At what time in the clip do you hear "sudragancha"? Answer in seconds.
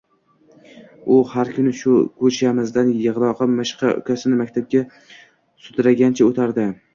5.69-6.29